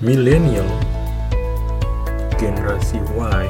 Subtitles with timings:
[0.00, 0.64] Milenial
[2.40, 3.44] generasi Y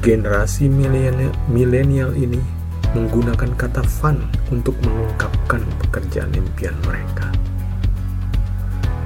[0.00, 0.66] Generasi
[1.46, 2.40] milenial ini
[2.96, 7.28] menggunakan kata fun untuk mengungkapkan pekerjaan impian mereka.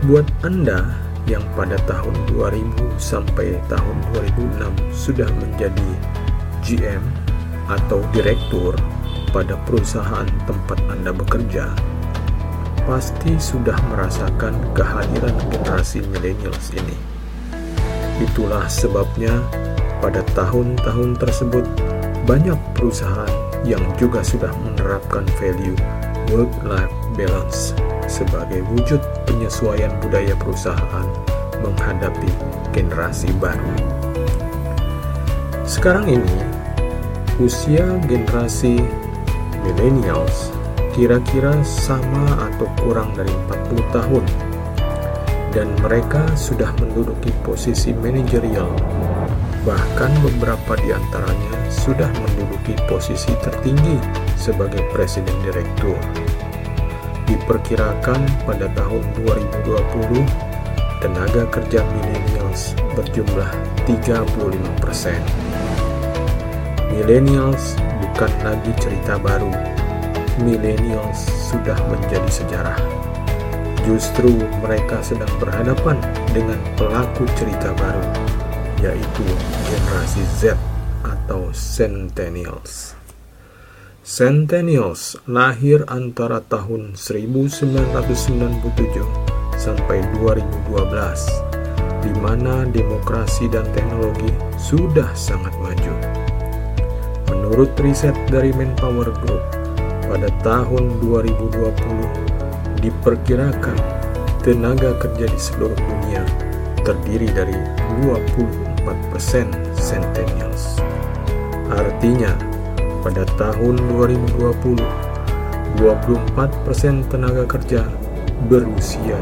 [0.06, 0.86] Buat Anda
[1.26, 2.62] yang pada tahun 2000
[3.02, 5.90] sampai tahun 2006 sudah menjadi
[6.62, 7.02] GM
[7.66, 8.78] atau direktur
[9.32, 11.70] pada perusahaan tempat Anda bekerja,
[12.86, 16.96] pasti sudah merasakan kehadiran generasi millennials ini.
[18.22, 19.34] Itulah sebabnya
[20.00, 21.64] pada tahun-tahun tersebut
[22.24, 23.32] banyak perusahaan
[23.66, 25.76] yang juga sudah menerapkan value
[26.30, 27.74] work-life balance
[28.06, 31.06] sebagai wujud penyesuaian budaya perusahaan
[31.60, 32.30] menghadapi
[32.70, 33.74] generasi baru.
[35.66, 36.36] Sekarang ini,
[37.42, 38.78] usia generasi
[39.66, 40.54] millennials
[40.94, 44.24] kira-kira sama atau kurang dari 40 tahun.
[45.52, 48.68] Dan mereka sudah menduduki posisi manajerial.
[49.64, 53.98] Bahkan beberapa di antaranya sudah menduduki posisi tertinggi
[54.38, 55.96] sebagai presiden direktur.
[57.26, 60.22] Diperkirakan pada tahun 2020
[61.02, 63.50] tenaga kerja millennials berjumlah
[63.84, 65.20] 35%.
[66.94, 69.48] Millennials bukan lagi cerita baru.
[70.44, 72.76] Millennials sudah menjadi sejarah.
[73.88, 75.96] Justru mereka sedang berhadapan
[76.34, 78.04] dengan pelaku cerita baru,
[78.84, 79.24] yaitu
[79.70, 80.42] generasi Z
[81.06, 82.98] atau Centennials.
[84.06, 89.02] Centennials lahir antara tahun 1997
[89.58, 90.46] sampai 2012,
[92.06, 94.30] di mana demokrasi dan teknologi
[94.62, 95.95] sudah sangat maju.
[97.26, 99.42] Menurut riset dari Manpower Group,
[100.06, 103.78] pada tahun 2020 diperkirakan
[104.46, 106.22] tenaga kerja di seluruh dunia
[106.86, 107.58] terdiri dari
[108.06, 108.86] 24%
[109.74, 110.78] Centennials.
[111.66, 112.30] Artinya,
[113.02, 114.78] pada tahun 2020,
[115.82, 117.90] 24% tenaga kerja
[118.46, 119.18] berusia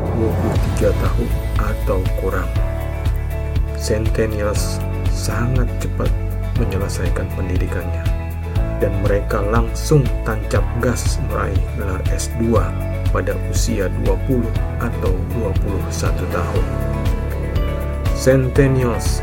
[0.77, 2.51] 23 tahun atau kurang.
[3.81, 4.77] Centennials
[5.09, 6.13] sangat cepat
[6.59, 8.05] menyelesaikan pendidikannya.
[8.83, 12.59] Dan mereka langsung tancap gas meraih gelar S2
[13.15, 14.43] pada usia 20
[14.83, 16.67] atau 21 tahun.
[18.19, 19.23] Centennials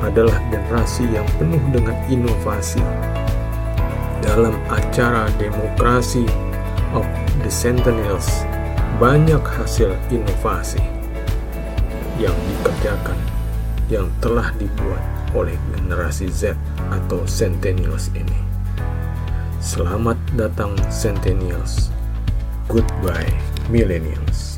[0.00, 2.80] adalah generasi yang penuh dengan inovasi.
[4.24, 6.24] Dalam acara demokrasi
[6.96, 7.04] of
[7.44, 8.44] the Centennials
[8.96, 10.80] banyak hasil inovasi
[12.16, 13.18] yang dikerjakan
[13.92, 16.56] yang telah dibuat oleh generasi Z
[16.88, 18.40] atau Centennials ini.
[19.60, 21.92] Selamat datang Centennials.
[22.72, 23.36] Goodbye
[23.68, 24.55] Millennials.